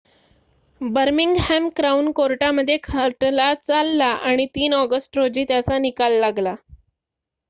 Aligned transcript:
Birmingham 0.81 1.67
crown 1.75 2.11
कोर्टामध्ये 2.11 2.77
खटला 2.83 3.53
चालला 3.57 4.05
आणि 4.23 4.47
३ 4.55 4.73
ऑगस्ट 4.75 5.17
रोजी 5.17 5.43
त्याचा 5.47 5.77
निकाल 5.79 6.19
लागला 6.19 6.55